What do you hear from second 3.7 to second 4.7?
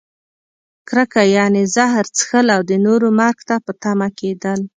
تمه کیدل.